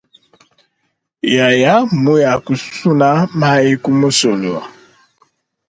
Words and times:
Yaya 1.35 1.73
muya 2.01 2.33
kusuna 2.45 3.09
mayi 3.39 3.71
ku 3.83 3.91
musulu. 3.99 4.53